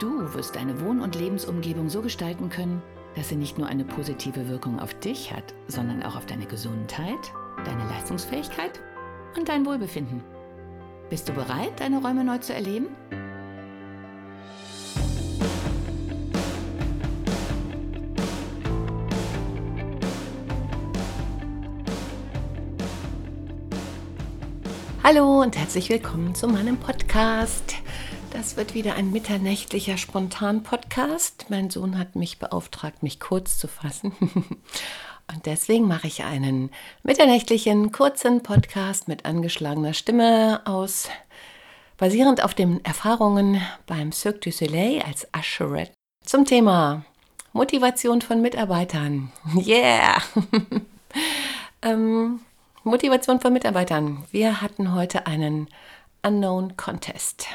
[0.00, 2.82] Du wirst deine Wohn- und Lebensumgebung so gestalten können,
[3.16, 7.18] dass sie nicht nur eine positive Wirkung auf dich hat, sondern auch auf deine Gesundheit,
[7.66, 8.80] deine Leistungsfähigkeit
[9.36, 10.24] und dein Wohlbefinden.
[11.10, 12.86] Bist du bereit, deine Räume neu zu erleben?
[25.04, 27.74] Hallo und herzlich willkommen zu meinem Podcast.
[28.32, 31.46] Das wird wieder ein mitternächtlicher Spontan-Podcast.
[31.48, 34.12] Mein Sohn hat mich beauftragt, mich kurz zu fassen.
[35.32, 36.70] Und deswegen mache ich einen
[37.02, 41.08] mitternächtlichen, kurzen Podcast mit angeschlagener Stimme aus,
[41.98, 45.92] basierend auf den Erfahrungen beim Cirque du Soleil als Usherette
[46.24, 47.04] zum Thema
[47.52, 49.32] Motivation von Mitarbeitern.
[49.56, 50.22] Yeah!
[51.82, 52.40] ähm,
[52.84, 54.24] Motivation von Mitarbeitern.
[54.30, 55.68] Wir hatten heute einen
[56.22, 57.46] Unknown Contest.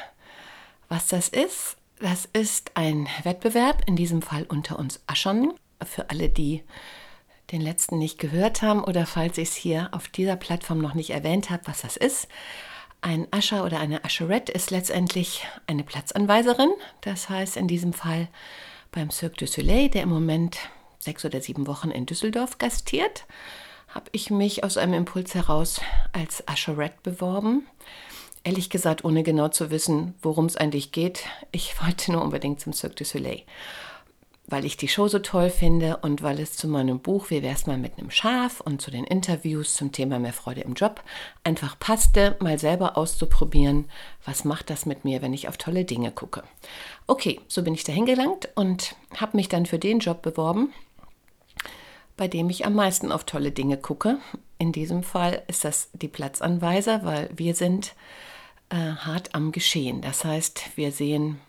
[0.89, 5.53] Was das ist, das ist ein Wettbewerb, in diesem Fall unter uns Aschern.
[5.83, 6.63] Für alle, die
[7.51, 11.11] den letzten nicht gehört haben oder falls ich es hier auf dieser Plattform noch nicht
[11.11, 12.27] erwähnt habe, was das ist.
[13.01, 16.71] Ein Ascher oder eine Ascherette ist letztendlich eine Platzanweiserin.
[17.01, 18.29] Das heißt in diesem Fall
[18.91, 20.57] beim Cirque du Soleil, der im Moment
[20.97, 23.25] sechs oder sieben Wochen in Düsseldorf gastiert
[23.95, 25.79] habe ich mich aus einem Impuls heraus
[26.11, 27.65] als Usherette beworben.
[28.45, 31.25] Ehrlich gesagt, ohne genau zu wissen, worum es eigentlich geht.
[31.51, 33.41] Ich wollte nur unbedingt zum Cirque du Soleil,
[34.45, 37.65] weil ich die Show so toll finde und weil es zu meinem Buch Wie wär's
[37.65, 41.01] mal mit einem Schaf und zu den Interviews zum Thema mehr Freude im Job
[41.43, 43.85] einfach passte, mal selber auszuprobieren,
[44.23, 46.43] was macht das mit mir, wenn ich auf tolle Dinge gucke.
[47.07, 50.71] Okay, so bin ich dahin gelangt und habe mich dann für den Job beworben
[52.17, 54.19] bei dem ich am meisten auf tolle Dinge gucke.
[54.57, 57.93] In diesem Fall ist das die Platzanweiser, weil wir sind
[58.69, 60.01] äh, hart am Geschehen.
[60.01, 61.39] Das heißt, wir sehen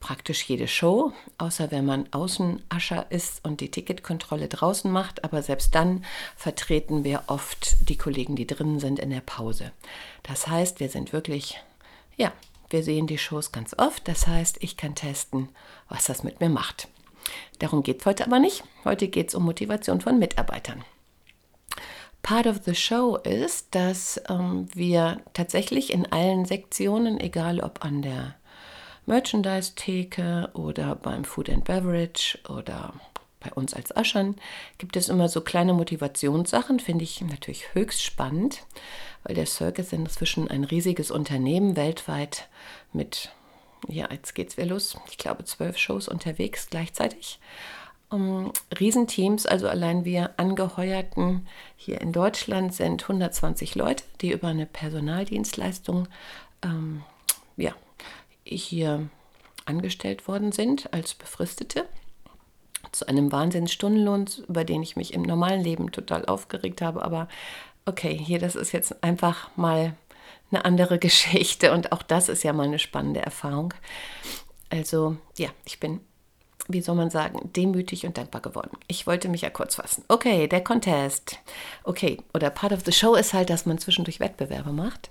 [0.00, 5.24] praktisch jede Show, außer wenn man Außenascher ist und die Ticketkontrolle draußen macht.
[5.24, 6.04] Aber selbst dann
[6.36, 9.72] vertreten wir oft die Kollegen, die drinnen sind, in der Pause.
[10.22, 11.58] Das heißt, wir sind wirklich,
[12.16, 12.32] ja,
[12.70, 14.06] wir sehen die Shows ganz oft.
[14.08, 15.48] Das heißt, ich kann testen,
[15.88, 16.88] was das mit mir macht.
[17.60, 18.64] Darum geht es heute aber nicht.
[18.84, 20.84] Heute geht es um Motivation von Mitarbeitern.
[22.24, 28.00] Part of the show ist, dass ähm, wir tatsächlich in allen Sektionen, egal ob an
[28.00, 28.34] der
[29.04, 32.94] Merchandise-Theke oder beim Food and Beverage oder
[33.40, 34.36] bei uns als Aschern,
[34.78, 38.62] gibt es immer so kleine Motivationssachen, finde ich natürlich höchst spannend,
[39.24, 42.48] weil der Circus inzwischen ein riesiges Unternehmen weltweit
[42.94, 43.32] mit
[43.86, 44.96] ja, jetzt geht's wieder los.
[45.10, 47.38] Ich glaube, zwölf Shows unterwegs gleichzeitig.
[48.14, 54.66] Um, Riesenteams, also allein wir Angeheuerten hier in Deutschland sind 120 Leute, die über eine
[54.66, 56.06] Personaldienstleistung
[56.62, 57.02] ähm,
[57.56, 57.72] ja,
[58.44, 59.08] hier
[59.64, 61.86] angestellt worden sind als Befristete
[62.92, 67.02] zu einem Wahnsinnsstundenlohn, über den ich mich im normalen Leben total aufgeregt habe.
[67.02, 67.26] Aber
[67.84, 69.96] okay, hier, das ist jetzt einfach mal
[70.52, 73.74] eine andere Geschichte und auch das ist ja mal eine spannende Erfahrung.
[74.70, 76.00] Also ja, ich bin,
[76.68, 78.76] wie soll man sagen, demütig und dankbar geworden.
[78.88, 80.04] Ich wollte mich ja kurz fassen.
[80.08, 81.38] Okay, der Contest.
[81.84, 85.10] Okay, oder Part of the Show ist halt, dass man zwischendurch Wettbewerbe macht,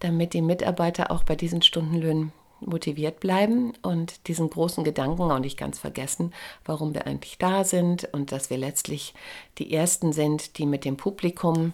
[0.00, 5.58] damit die Mitarbeiter auch bei diesen Stundenlöhnen motiviert bleiben und diesen großen Gedanken auch nicht
[5.58, 6.32] ganz vergessen,
[6.64, 9.14] warum wir eigentlich da sind und dass wir letztlich
[9.58, 11.72] die Ersten sind, die mit dem Publikum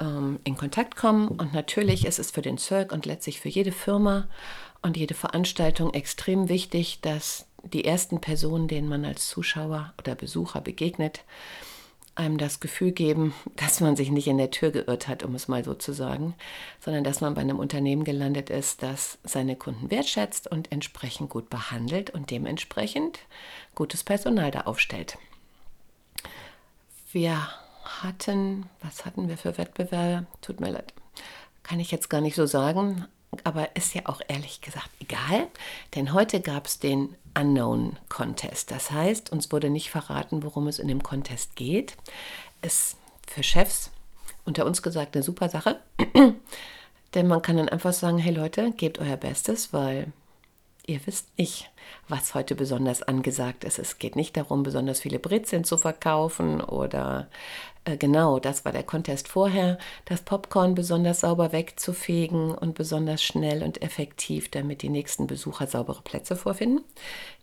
[0.00, 1.28] ähm, in Kontakt kommen.
[1.28, 4.28] Und natürlich ist es für den Cirque und letztlich für jede Firma
[4.82, 10.60] und jede Veranstaltung extrem wichtig, dass die ersten Personen, denen man als Zuschauer oder Besucher
[10.60, 11.24] begegnet,
[12.18, 15.48] einem das Gefühl geben, dass man sich nicht in der Tür geirrt hat, um es
[15.48, 16.34] mal so zu sagen,
[16.80, 21.48] sondern dass man bei einem Unternehmen gelandet ist, das seine Kunden wertschätzt und entsprechend gut
[21.48, 23.20] behandelt und dementsprechend
[23.74, 25.16] gutes Personal da aufstellt.
[27.12, 27.48] Wir
[28.02, 30.26] hatten, was hatten wir für Wettbewerbe?
[30.42, 30.92] Tut mir leid,
[31.62, 33.06] kann ich jetzt gar nicht so sagen,
[33.44, 35.48] aber ist ja auch ehrlich gesagt egal,
[35.94, 38.70] denn heute gab es den Unknown Contest.
[38.70, 41.96] Das heißt, uns wurde nicht verraten, worum es in dem Contest geht.
[42.62, 42.96] Ist
[43.26, 43.90] für Chefs
[44.44, 45.80] unter uns gesagt eine super Sache,
[47.14, 50.12] denn man kann dann einfach sagen, hey Leute, gebt euer Bestes, weil
[50.88, 51.70] ihr wisst nicht,
[52.08, 53.78] was heute besonders angesagt ist.
[53.78, 57.28] Es geht nicht darum, besonders viele Brezeln zu verkaufen oder
[57.84, 63.62] äh, genau, das war der Contest vorher, das Popcorn besonders sauber wegzufegen und besonders schnell
[63.62, 66.84] und effektiv, damit die nächsten Besucher saubere Plätze vorfinden.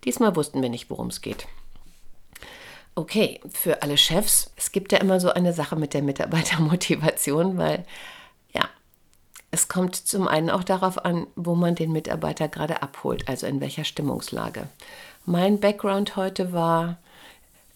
[0.04, 1.48] Diesmal wussten wir nicht, worum es geht.
[2.96, 7.86] Okay, für alle Chefs, es gibt ja immer so eine Sache mit der Mitarbeitermotivation, weil
[9.56, 13.62] es kommt zum einen auch darauf an, wo man den Mitarbeiter gerade abholt, also in
[13.62, 14.68] welcher Stimmungslage.
[15.26, 16.98] Mein Background heute war,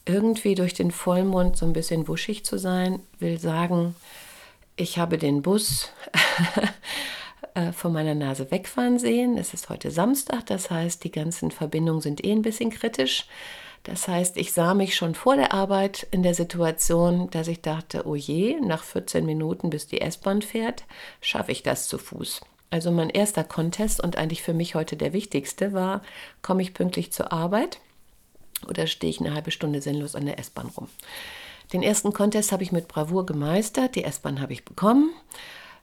[0.06, 3.96] irgendwie durch den Vollmond so ein bisschen wuschig zu sein, will sagen,
[4.76, 5.90] ich habe den Bus
[7.54, 9.38] äh, von meiner Nase wegfahren sehen.
[9.38, 13.26] Es ist heute Samstag, das heißt, die ganzen Verbindungen sind eh ein bisschen kritisch.
[13.84, 18.06] Das heißt, ich sah mich schon vor der Arbeit in der Situation, dass ich dachte,
[18.06, 20.84] oh je, nach 14 Minuten, bis die S-Bahn fährt,
[21.22, 22.42] schaffe ich das zu Fuß.
[22.72, 26.04] Also mein erster Contest und eigentlich für mich heute der wichtigste war,
[26.42, 27.80] komme ich pünktlich zur Arbeit
[28.68, 30.88] oder stehe ich eine halbe Stunde sinnlos an der S-Bahn rum.
[31.74, 35.12] Den ersten Contest habe ich mit Bravour gemeistert, die S-Bahn habe ich bekommen,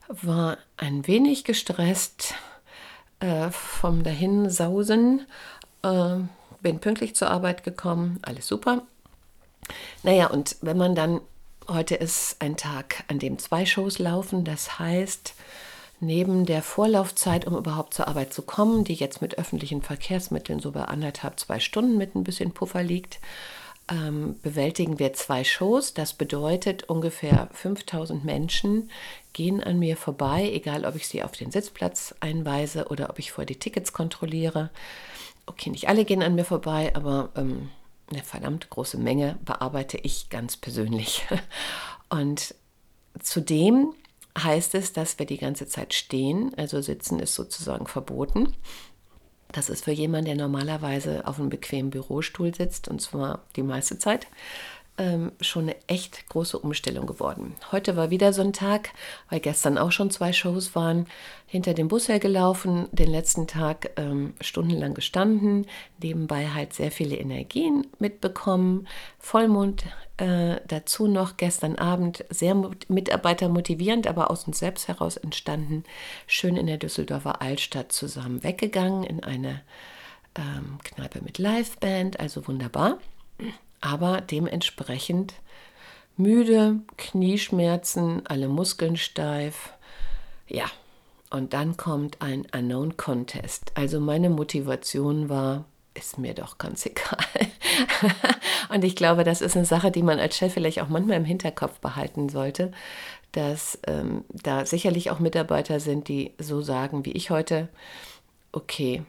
[0.08, 2.34] war ein wenig gestresst
[3.20, 5.26] äh, vom Dahinsausen,
[5.82, 6.19] äh,
[6.66, 8.82] bin pünktlich zur Arbeit gekommen, alles super.
[10.02, 11.20] Naja, und wenn man dann,
[11.68, 15.34] heute ist ein Tag, an dem zwei Shows laufen, das heißt,
[16.00, 20.72] neben der Vorlaufzeit, um überhaupt zur Arbeit zu kommen, die jetzt mit öffentlichen Verkehrsmitteln so
[20.72, 23.20] bei anderthalb, zwei Stunden mit ein bisschen Puffer liegt,
[23.88, 25.94] ähm, bewältigen wir zwei Shows.
[25.94, 28.90] Das bedeutet, ungefähr 5000 Menschen
[29.34, 33.30] gehen an mir vorbei, egal ob ich sie auf den Sitzplatz einweise oder ob ich
[33.30, 34.70] vor die Tickets kontrolliere.
[35.46, 37.70] Okay, nicht alle gehen an mir vorbei, aber ähm,
[38.10, 41.26] eine verdammt große Menge bearbeite ich ganz persönlich.
[42.08, 42.54] Und
[43.20, 43.94] zudem
[44.38, 48.52] heißt es, dass wir die ganze Zeit stehen, also sitzen ist sozusagen verboten.
[49.52, 53.98] Das ist für jemanden, der normalerweise auf einem bequemen Bürostuhl sitzt, und zwar die meiste
[53.98, 54.26] Zeit,
[54.98, 57.54] ähm, schon eine echt große Umstellung geworden.
[57.72, 58.90] Heute war wieder so ein Tag,
[59.31, 61.06] weil gestern auch schon zwei Shows waren,
[61.46, 65.66] hinter dem Bus hergelaufen, den letzten Tag ähm, stundenlang gestanden,
[66.02, 68.88] nebenbei halt sehr viele Energien mitbekommen,
[69.19, 69.84] Vollmond
[70.16, 72.54] äh, dazu noch gestern Abend sehr
[72.88, 75.84] mitarbeitermotivierend, aber aus uns selbst heraus entstanden,
[76.26, 79.62] schön in der Düsseldorfer Altstadt zusammen weggegangen in eine
[80.37, 82.98] ähm, Kneipe mit Liveband, also wunderbar
[83.81, 85.34] aber dementsprechend
[86.17, 89.73] müde, Knieschmerzen, alle Muskeln steif.
[90.49, 90.67] Ja,
[91.31, 93.73] und dann kommt ein Unknown Contest.
[93.75, 95.64] Also meine Motivation war,
[95.94, 97.19] ist mir doch ganz egal.
[98.69, 101.25] und ich glaube, das ist eine Sache, die man als Chef vielleicht auch manchmal im
[101.25, 102.70] Hinterkopf behalten sollte,
[103.32, 107.69] dass ähm, da sicherlich auch Mitarbeiter sind, die so sagen wie ich heute,
[108.52, 109.02] okay,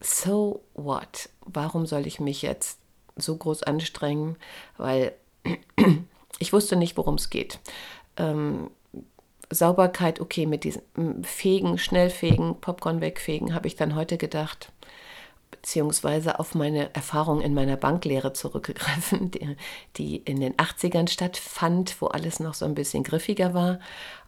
[0.00, 1.28] so what?
[1.44, 2.77] Warum soll ich mich jetzt
[3.20, 4.36] so groß anstrengen,
[4.76, 5.12] weil
[6.38, 7.58] ich wusste nicht, worum es geht.
[8.16, 8.70] Ähm,
[9.50, 14.72] Sauberkeit, okay, mit diesem Fegen, Schnellfegen, Popcorn wegfegen, habe ich dann heute gedacht,
[15.50, 19.56] beziehungsweise auf meine Erfahrung in meiner Banklehre zurückgegriffen, die,
[19.96, 23.80] die in den 80ern stattfand, wo alles noch so ein bisschen griffiger war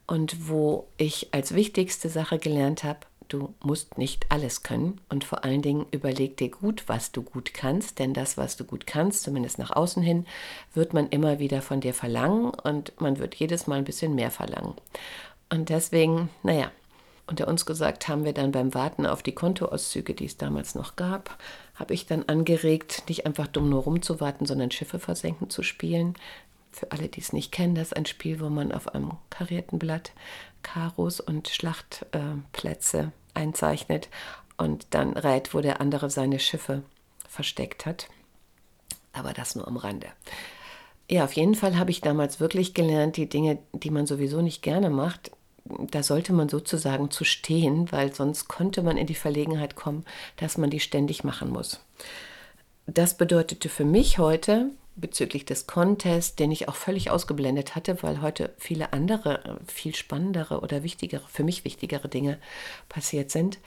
[0.06, 3.00] und wo ich als wichtigste Sache gelernt habe,
[3.32, 7.54] du musst nicht alles können und vor allen Dingen überleg dir gut, was du gut
[7.54, 10.26] kannst, denn das, was du gut kannst, zumindest nach außen hin,
[10.74, 14.30] wird man immer wieder von dir verlangen und man wird jedes Mal ein bisschen mehr
[14.30, 14.74] verlangen.
[15.48, 16.70] Und deswegen, naja,
[17.26, 20.96] unter uns gesagt haben wir dann beim Warten auf die Kontoauszüge, die es damals noch
[20.96, 21.38] gab,
[21.76, 26.14] habe ich dann angeregt, nicht einfach dumm nur rumzuwarten, sondern Schiffe versenken zu spielen.
[26.72, 29.78] Für alle, die es nicht kennen, das ist ein Spiel, wo man auf einem karierten
[29.78, 30.12] Blatt
[30.62, 34.08] Karos und Schlachtplätze einzeichnet
[34.56, 36.82] und dann rät, wo der andere seine Schiffe
[37.28, 38.08] versteckt hat.
[39.12, 40.08] Aber das nur am Rande.
[41.10, 44.62] Ja, auf jeden Fall habe ich damals wirklich gelernt, die Dinge, die man sowieso nicht
[44.62, 45.32] gerne macht,
[45.64, 50.04] da sollte man sozusagen zu stehen, weil sonst konnte man in die Verlegenheit kommen,
[50.36, 51.80] dass man die ständig machen muss.
[52.86, 54.70] Das bedeutete für mich heute,
[55.00, 60.60] bezüglich des Contests, den ich auch völlig ausgeblendet hatte, weil heute viele andere, viel spannendere
[60.60, 62.38] oder wichtigere, für mich wichtigere Dinge
[62.88, 63.58] passiert sind,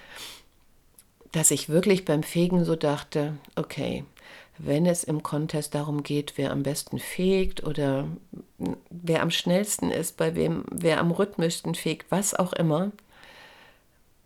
[1.31, 4.05] dass ich wirklich beim Fegen so dachte, okay,
[4.59, 8.07] wenn es im Contest darum geht, wer am besten fegt oder
[8.89, 12.91] wer am schnellsten ist, bei wem, wer am rhythmischsten fegt, was auch immer,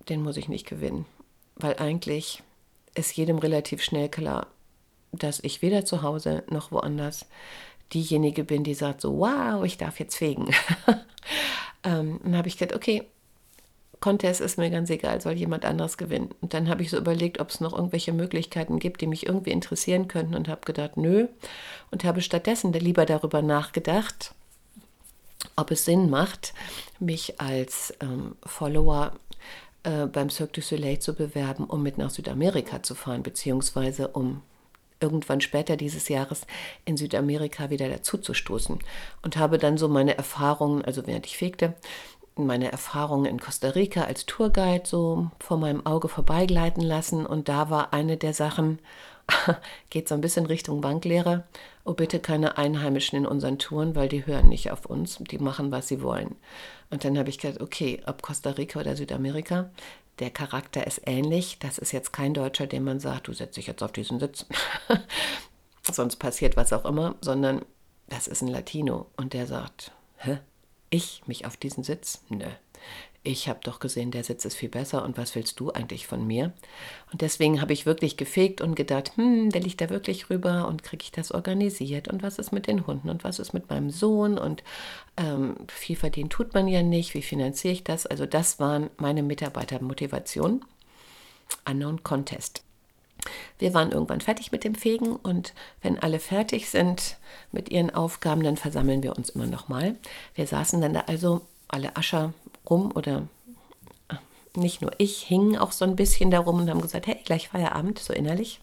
[0.10, 1.06] den muss ich nicht gewinnen.
[1.56, 2.44] Weil eigentlich
[2.94, 4.48] ist jedem relativ schnell klar,
[5.12, 7.26] dass ich weder zu Hause noch woanders
[7.94, 10.54] diejenige bin, die sagt so, wow, ich darf jetzt fegen.
[11.84, 13.04] ähm, dann habe ich gedacht, okay,
[14.00, 16.30] Contest ist mir ganz egal, soll jemand anderes gewinnen.
[16.42, 19.52] Und dann habe ich so überlegt, ob es noch irgendwelche Möglichkeiten gibt, die mich irgendwie
[19.52, 21.28] interessieren könnten und habe gedacht, nö.
[21.90, 24.36] Und habe stattdessen lieber darüber nachgedacht,
[25.56, 26.54] ob es Sinn macht,
[27.00, 29.14] mich als ähm, Follower
[29.84, 34.42] äh, beim Cirque du Soleil zu bewerben, um mit nach Südamerika zu fahren, beziehungsweise um
[35.00, 36.48] irgendwann später dieses Jahres
[36.86, 38.80] in Südamerika wieder dazuzustoßen.
[39.22, 41.75] Und habe dann so meine Erfahrungen, also während ich fegte,
[42.36, 47.25] meine Erfahrungen in Costa Rica als Tourguide so vor meinem Auge vorbeigleiten lassen.
[47.25, 48.80] Und da war eine der Sachen,
[49.89, 51.44] geht so ein bisschen Richtung Banklehre,
[51.84, 55.72] oh bitte keine Einheimischen in unseren Touren, weil die hören nicht auf uns, die machen,
[55.72, 56.36] was sie wollen.
[56.89, 59.70] Und dann habe ich gedacht, okay, ob Costa Rica oder Südamerika,
[60.20, 61.60] der Charakter ist ähnlich.
[61.60, 64.46] Das ist jetzt kein Deutscher, dem man sagt, du setzt dich jetzt auf diesen Sitz.
[65.92, 67.64] Sonst passiert was auch immer, sondern
[68.08, 70.40] das ist ein Latino und der sagt, hä?
[70.90, 72.24] Ich mich auf diesen Sitz?
[72.30, 72.46] Nö.
[73.28, 76.26] Ich habe doch gesehen, der Sitz ist viel besser und was willst du eigentlich von
[76.26, 76.54] mir?
[77.12, 80.82] Und deswegen habe ich wirklich gefegt und gedacht, hm, will ich da wirklich rüber und
[80.82, 83.90] kriege ich das organisiert und was ist mit den Hunden und was ist mit meinem
[83.90, 84.64] Sohn und
[85.18, 88.06] ähm, viel verdienen tut man ja nicht, wie finanziere ich das?
[88.06, 90.64] Also das waren meine Mitarbeitermotivationen.
[91.70, 92.64] Unknown Contest.
[93.60, 97.18] Wir waren irgendwann fertig mit dem Fegen und wenn alle fertig sind
[97.52, 99.98] mit ihren Aufgaben, dann versammeln wir uns immer noch mal.
[100.34, 102.34] Wir saßen dann da also alle Ascher
[102.70, 103.28] rum oder
[104.10, 104.16] äh,
[104.56, 108.00] nicht nur ich, hingen auch so ein bisschen darum und haben gesagt, hey, gleich Feierabend,
[108.00, 108.60] so innerlich.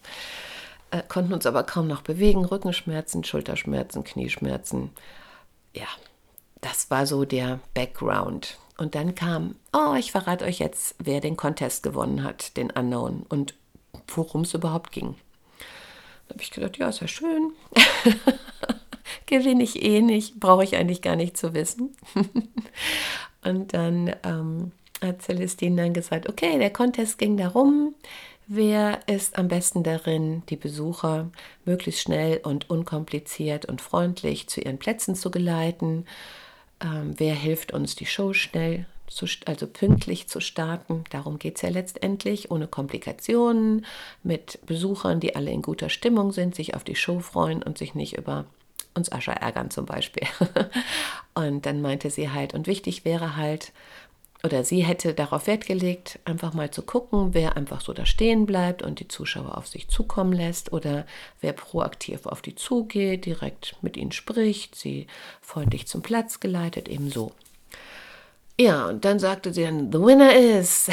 [0.91, 4.91] Äh, konnten uns aber kaum noch bewegen, Rückenschmerzen, Schulterschmerzen, Knieschmerzen.
[5.73, 5.87] Ja,
[6.61, 8.57] das war so der Background.
[8.77, 13.25] Und dann kam, oh, ich verrate euch jetzt, wer den Contest gewonnen hat, den Unknown.
[13.29, 13.55] Und
[14.07, 15.15] worum es überhaupt ging.
[16.27, 17.53] Da habe ich gedacht, ja, ist ja schön.
[19.25, 21.95] Gewinne ich eh nicht, brauche ich eigentlich gar nicht zu wissen.
[23.45, 24.71] und dann ähm,
[25.01, 27.95] hat Celestine dann gesagt, okay, der Contest ging darum,
[28.47, 31.29] wer ist am besten darin, die Besucher
[31.65, 36.05] möglichst schnell und unkompliziert und freundlich zu ihren Plätzen zu geleiten.
[36.81, 41.03] Ähm, wer hilft uns, die Show schnell zu, also pünktlich zu starten.
[41.09, 43.85] Darum geht es ja letztendlich, ohne Komplikationen,
[44.23, 47.95] mit Besuchern, die alle in guter Stimmung sind, sich auf die Show freuen und sich
[47.95, 48.45] nicht über
[48.95, 50.27] uns Ascher ärgern zum Beispiel.
[51.33, 53.71] und dann meinte sie halt, und wichtig wäre halt,
[54.43, 58.45] oder sie hätte darauf Wert gelegt, einfach mal zu gucken, wer einfach so da stehen
[58.45, 61.05] bleibt und die Zuschauer auf sich zukommen lässt oder
[61.41, 65.07] wer proaktiv auf die zugeht, direkt mit ihnen spricht, sie
[65.41, 67.31] freundlich zum Platz geleitet, eben so.
[68.59, 70.89] Ja, und dann sagte sie dann, the winner is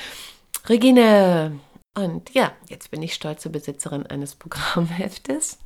[0.68, 1.58] Regine.
[1.94, 5.58] Und ja, jetzt bin ich stolze Besitzerin eines Programmheftes.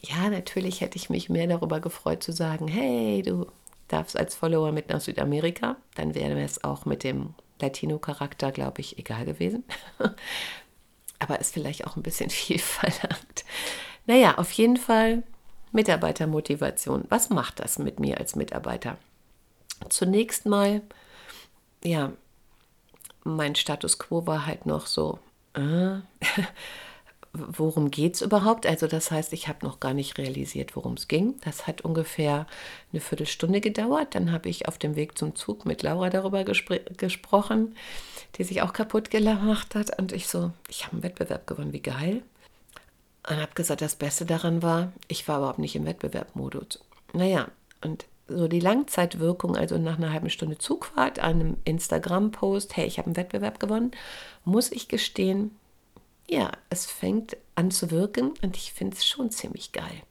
[0.00, 3.46] Ja, natürlich hätte ich mich mehr darüber gefreut zu sagen, hey, du
[3.88, 5.76] darfst als Follower mit nach Südamerika.
[5.96, 9.64] Dann wäre es auch mit dem Latino-Charakter, glaube ich, egal gewesen.
[11.18, 13.44] Aber ist vielleicht auch ein bisschen viel verlangt.
[14.06, 15.22] Naja, auf jeden Fall
[15.72, 17.04] Mitarbeitermotivation.
[17.08, 18.96] Was macht das mit mir als Mitarbeiter?
[19.88, 20.82] Zunächst mal,
[21.84, 22.12] ja,
[23.24, 25.18] mein Status quo war halt noch so,
[25.54, 25.60] äh,
[27.46, 28.66] worum geht es überhaupt?
[28.66, 31.36] Also das heißt, ich habe noch gar nicht realisiert, worum es ging.
[31.44, 32.46] Das hat ungefähr
[32.92, 34.14] eine Viertelstunde gedauert.
[34.14, 37.74] Dann habe ich auf dem Weg zum Zug mit Laura darüber gespr gesprochen,
[38.36, 39.98] die sich auch kaputt gemacht hat.
[39.98, 42.22] Und ich so, ich habe einen Wettbewerb gewonnen, wie geil.
[43.28, 46.80] Und habe gesagt, das Beste daran war, ich war überhaupt nicht im Wettbewerbmodus.
[47.12, 47.48] Naja,
[47.82, 53.06] und so die Langzeitwirkung, also nach einer halben Stunde Zugfahrt, einem Instagram-Post, hey, ich habe
[53.06, 53.92] einen Wettbewerb gewonnen,
[54.44, 55.50] muss ich gestehen,
[56.28, 60.02] ja, es fängt an zu wirken und ich finde es schon ziemlich geil.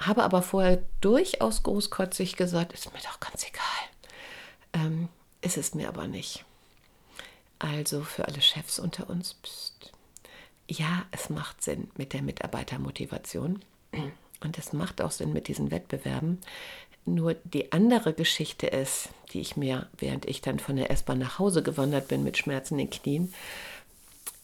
[0.00, 3.62] Habe aber vorher durchaus großkotzig gesagt, ist mir doch ganz egal.
[4.72, 5.08] Ähm,
[5.42, 6.44] ist es mir aber nicht.
[7.58, 9.92] Also für alle Chefs unter uns, pst.
[10.68, 13.62] ja, es macht Sinn mit der Mitarbeitermotivation.
[14.40, 16.40] Und es macht auch Sinn mit diesen Wettbewerben.
[17.04, 21.38] Nur die andere Geschichte ist, die ich mir, während ich dann von der S-Bahn nach
[21.38, 23.34] Hause gewandert bin mit Schmerzen in den Knien,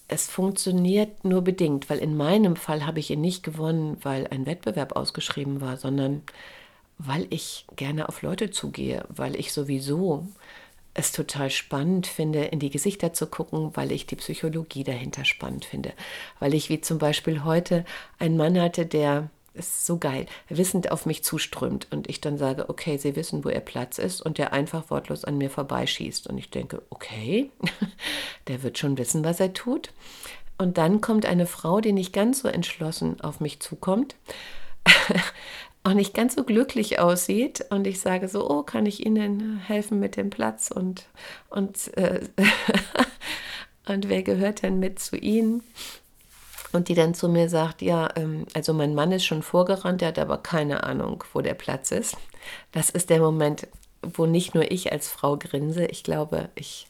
[0.08, 4.46] es funktioniert nur bedingt, weil in meinem Fall habe ich ihn nicht gewonnen, weil ein
[4.46, 6.22] Wettbewerb ausgeschrieben war, sondern
[6.96, 10.26] weil ich gerne auf Leute zugehe, weil ich sowieso
[10.94, 15.64] es total spannend finde, in die Gesichter zu gucken, weil ich die Psychologie dahinter spannend
[15.64, 15.92] finde.
[16.40, 17.84] Weil ich wie zum Beispiel heute
[18.18, 22.68] einen Mann hatte, der ist so geil, wissend auf mich zuströmt und ich dann sage,
[22.68, 26.26] okay, Sie wissen, wo Ihr Platz ist und der einfach wortlos an mir vorbeischießt.
[26.26, 27.50] Und ich denke, okay,
[28.48, 29.90] der wird schon wissen, was er tut.
[30.56, 34.16] Und dann kommt eine Frau, die nicht ganz so entschlossen auf mich zukommt
[35.84, 39.98] auch nicht ganz so glücklich aussieht und ich sage so, oh, kann ich Ihnen helfen
[40.00, 41.06] mit dem Platz und,
[41.48, 42.20] und, äh,
[43.86, 45.62] und wer gehört denn mit zu Ihnen?
[46.72, 50.08] Und die dann zu mir sagt, ja, ähm, also mein Mann ist schon vorgerannt, der
[50.08, 52.16] hat aber keine Ahnung, wo der Platz ist.
[52.72, 53.66] Das ist der Moment,
[54.02, 55.86] wo nicht nur ich als Frau grinse.
[55.86, 56.86] Ich glaube, ich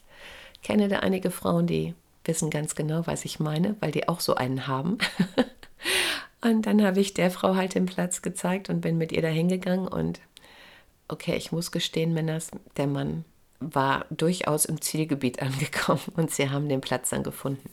[0.63, 1.95] kenne da einige Frauen, die
[2.25, 4.97] wissen ganz genau, was ich meine, weil die auch so einen haben.
[6.41, 9.29] und dann habe ich der Frau halt den Platz gezeigt und bin mit ihr da
[9.29, 9.87] hingegangen.
[9.87, 10.19] Und
[11.07, 13.23] okay, ich muss gestehen, Männers, der Mann
[13.59, 17.69] war durchaus im Zielgebiet angekommen und sie haben den Platz dann gefunden.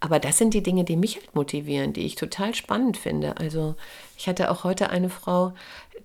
[0.00, 3.36] Aber das sind die Dinge, die mich halt motivieren, die ich total spannend finde.
[3.36, 3.74] Also
[4.16, 5.52] ich hatte auch heute eine Frau,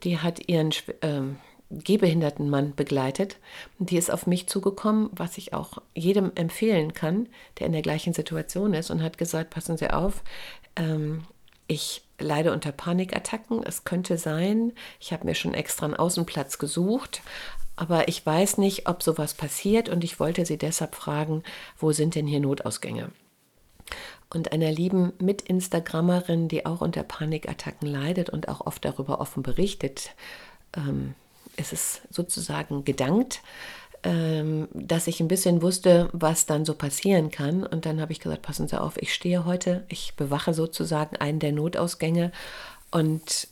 [0.04, 1.38] die hat ihren ähm,
[1.72, 3.38] gehbehinderten Mann begleitet
[3.80, 7.28] die ist auf mich zugekommen, was ich auch jedem empfehlen kann,
[7.60, 10.24] der in der gleichen Situation ist und hat gesagt, passen Sie auf,
[10.76, 11.24] ähm,
[11.68, 13.64] ich leide unter Panikattacken.
[13.64, 17.22] Es könnte sein, ich habe mir schon extra einen Außenplatz gesucht,
[17.76, 21.44] aber ich weiß nicht, ob sowas passiert und ich wollte sie deshalb fragen,
[21.78, 23.12] wo sind denn hier Notausgänge?
[24.30, 30.12] Und einer lieben Mit-Instagrammerin, die auch unter Panikattacken leidet und auch oft darüber offen berichtet,
[30.76, 31.14] ähm,
[31.58, 33.42] ist es sozusagen gedankt,
[34.04, 37.64] ähm, dass ich ein bisschen wusste, was dann so passieren kann.
[37.64, 41.40] Und dann habe ich gesagt, passen Sie auf, ich stehe heute, ich bewache sozusagen einen
[41.40, 42.32] der Notausgänge
[42.92, 43.48] und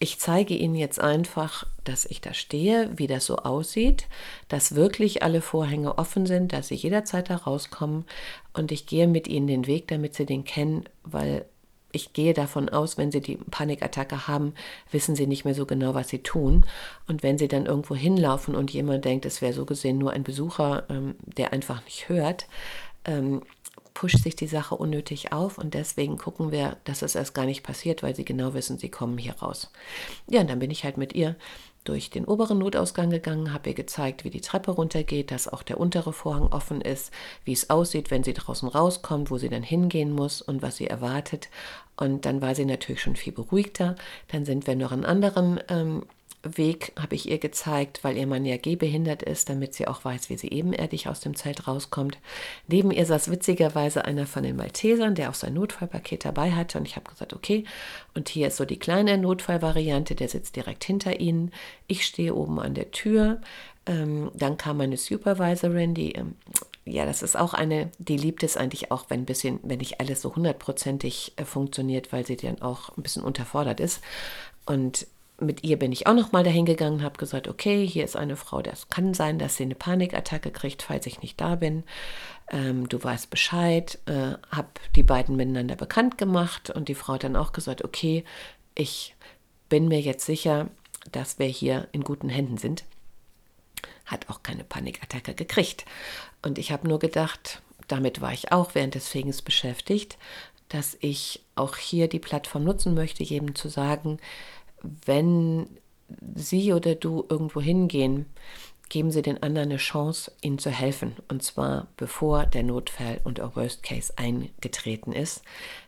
[0.00, 4.06] ich zeige Ihnen jetzt einfach, dass ich da stehe, wie das so aussieht,
[4.48, 8.04] dass wirklich alle Vorhänge offen sind, dass Sie jederzeit da rauskommen
[8.52, 11.46] und ich gehe mit Ihnen den Weg, damit Sie den kennen, weil
[11.90, 14.54] ich gehe davon aus, wenn Sie die Panikattacke haben,
[14.92, 16.66] wissen Sie nicht mehr so genau, was Sie tun.
[17.08, 20.22] Und wenn Sie dann irgendwo hinlaufen und jemand denkt, es wäre so gesehen nur ein
[20.22, 22.46] Besucher, ähm, der einfach nicht hört,
[23.04, 23.42] ähm,
[23.98, 27.64] pusht sich die Sache unnötig auf und deswegen gucken wir, dass es erst gar nicht
[27.64, 29.72] passiert, weil sie genau wissen, sie kommen hier raus.
[30.28, 31.34] Ja, und dann bin ich halt mit ihr
[31.82, 35.80] durch den oberen Notausgang gegangen, habe ihr gezeigt, wie die Treppe runtergeht, dass auch der
[35.80, 37.10] untere Vorhang offen ist,
[37.44, 40.86] wie es aussieht, wenn sie draußen rauskommt, wo sie dann hingehen muss und was sie
[40.86, 41.48] erwartet.
[41.96, 43.96] Und dann war sie natürlich schon viel beruhigter.
[44.28, 46.04] Dann sind wir noch einen anderen ähm,
[46.42, 50.30] Weg habe ich ihr gezeigt, weil ihr Mann ja gehbehindert ist, damit sie auch weiß,
[50.30, 52.18] wie sie ebenerdig aus dem Zelt rauskommt.
[52.68, 56.78] Neben ihr saß witzigerweise einer von den Maltesern, der auch sein Notfallpaket dabei hatte.
[56.78, 57.64] Und ich habe gesagt, okay,
[58.14, 61.50] und hier ist so die kleine Notfallvariante, der sitzt direkt hinter ihnen.
[61.88, 63.40] Ich stehe oben an der Tür.
[63.86, 66.36] Ähm, dann kam meine Supervisorin, die, ähm,
[66.84, 69.98] ja, das ist auch eine, die liebt es eigentlich auch, wenn ein bisschen, wenn nicht
[69.98, 74.02] alles so hundertprozentig äh, funktioniert, weil sie dann auch ein bisschen unterfordert ist.
[74.66, 75.06] Und
[75.40, 78.36] mit ihr bin ich auch noch mal dahin gegangen, habe gesagt, okay, hier ist eine
[78.36, 81.84] Frau, das kann sein, dass sie eine Panikattacke kriegt, falls ich nicht da bin.
[82.50, 87.24] Ähm, du weißt Bescheid, äh, habe die beiden miteinander bekannt gemacht und die Frau hat
[87.24, 88.24] dann auch gesagt, okay,
[88.74, 89.14] ich
[89.68, 90.68] bin mir jetzt sicher,
[91.12, 92.84] dass wir hier in guten Händen sind.
[94.06, 95.84] Hat auch keine Panikattacke gekriegt.
[96.42, 100.18] Und ich habe nur gedacht, damit war ich auch während des Fegens beschäftigt,
[100.68, 104.18] dass ich auch hier die Plattform nutzen möchte, jedem zu sagen,
[104.82, 105.68] wenn
[106.34, 108.26] Sie oder du irgendwo hingehen,
[108.88, 111.16] geben Sie den anderen eine Chance, ihnen zu helfen.
[111.28, 115.42] Und zwar bevor der Notfall und der Worst Case eingetreten ist.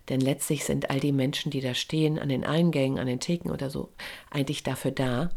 [0.09, 3.51] Denn letztlich sind all die Menschen, die da stehen, an den Eingängen, an den Theken
[3.51, 3.91] oder so,
[4.31, 5.31] eigentlich dafür da.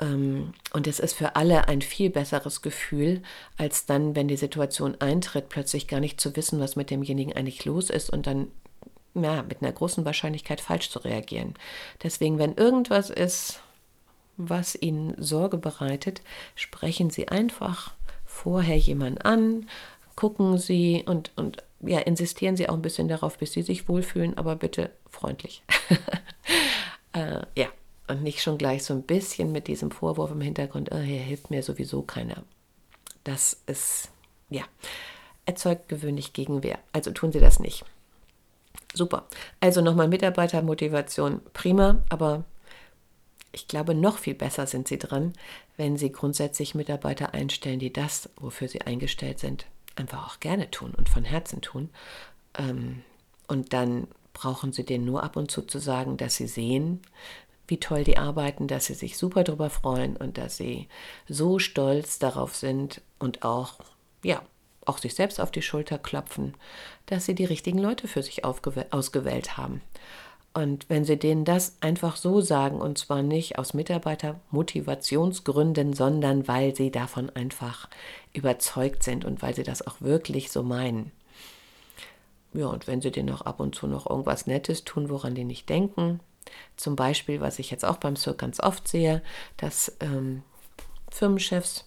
[0.00, 3.22] Ähm, und es ist für alle ein viel besseres Gefühl,
[3.56, 7.64] als dann, wenn die Situation eintritt, plötzlich gar nicht zu wissen, was mit demjenigen eigentlich
[7.64, 8.48] los ist und dann
[9.14, 11.54] ja, mit einer großen Wahrscheinlichkeit falsch zu reagieren.
[12.02, 13.60] Deswegen, wenn irgendwas ist,
[14.36, 16.22] was Ihnen Sorge bereitet,
[16.54, 17.92] sprechen Sie einfach
[18.24, 19.68] vorher jemanden an,
[20.16, 24.36] gucken Sie und, und ja, insistieren Sie auch ein bisschen darauf, bis Sie sich wohlfühlen,
[24.38, 25.62] aber bitte freundlich.
[27.12, 27.66] äh, ja,
[28.08, 31.50] und nicht schon gleich so ein bisschen mit diesem Vorwurf im Hintergrund, oh, hier hilft
[31.50, 32.42] mir sowieso keiner.
[33.24, 34.10] Das ist,
[34.48, 34.62] ja,
[35.46, 36.78] erzeugt gewöhnlich Gegenwehr.
[36.92, 37.84] Also tun Sie das nicht.
[38.94, 39.26] Super.
[39.60, 42.44] Also nochmal Mitarbeitermotivation, prima, aber
[43.52, 45.32] ich glaube, noch viel besser sind Sie dran,
[45.76, 50.92] wenn Sie grundsätzlich Mitarbeiter einstellen, die das, wofür sie eingestellt sind, einfach auch gerne tun
[50.96, 51.90] und von Herzen tun.
[52.56, 53.02] Ähm,
[53.48, 57.00] und dann brauchen Sie denen nur ab und zu zu sagen, dass Sie sehen,
[57.66, 60.88] wie toll die arbeiten, dass Sie sich super darüber freuen und dass Sie
[61.28, 63.74] so stolz darauf sind und auch,
[64.22, 64.42] ja,
[64.86, 66.54] auch sich selbst auf die Schulter klopfen,
[67.06, 69.80] dass sie die richtigen Leute für sich ausgewählt haben.
[70.52, 76.74] Und wenn sie denen das einfach so sagen, und zwar nicht aus Mitarbeitermotivationsgründen, sondern weil
[76.74, 77.88] sie davon einfach
[78.32, 81.12] überzeugt sind und weil sie das auch wirklich so meinen.
[82.52, 85.44] Ja, und wenn sie denen auch ab und zu noch irgendwas Nettes tun, woran die
[85.44, 86.18] nicht denken,
[86.76, 89.22] Zum Beispiel, was ich jetzt auch beim Cirque ganz oft sehe,
[89.56, 90.42] dass ähm,
[91.10, 91.84] Firmenchefs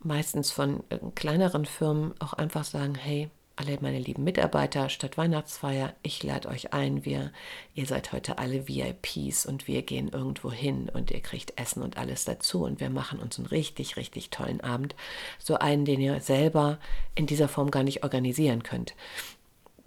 [0.00, 5.94] meistens von äh, kleineren Firmen auch einfach sagen, hey, alle meine lieben Mitarbeiter statt Weihnachtsfeier,
[6.02, 7.32] ich lade euch ein, wir,
[7.74, 11.96] ihr seid heute alle VIPs und wir gehen irgendwo hin und ihr kriegt Essen und
[11.96, 14.94] alles dazu und wir machen uns einen richtig, richtig tollen Abend.
[15.38, 16.78] So einen, den ihr selber
[17.14, 18.94] in dieser Form gar nicht organisieren könnt.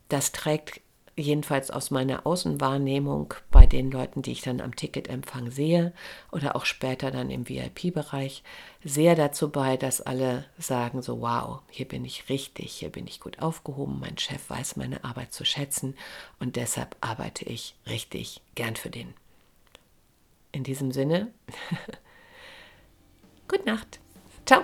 [0.10, 0.82] Das trägt
[1.15, 5.91] jedenfalls aus meiner Außenwahrnehmung bei den Leuten, die ich dann am Ticketempfang sehe
[6.32, 8.41] oder auch später dann im VIP-Bereich,
[8.86, 13.19] sehr dazu bei, dass alle sagen so, wow, hier bin ich richtig, hier bin ich
[13.19, 15.98] gut aufgehoben, mein Chef weiß meine Arbeit zu schätzen
[16.39, 19.13] und deshalb arbeite ich richtig gern für den.
[20.54, 21.28] In diesem Sinne,
[23.50, 24.00] gute Nacht.
[24.45, 24.63] Ciao.